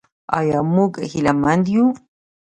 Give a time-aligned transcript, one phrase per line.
[0.37, 1.85] آیا موږ هیله مند یو؟